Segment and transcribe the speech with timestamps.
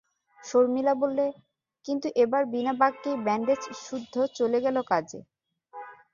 [0.39, 1.25] শর্মিলা বললে,
[1.85, 5.19] কিন্তু- এবার বিনা বাক্যেই ব্যান্ডেজসুদ্ধ চলে গেল কাজে।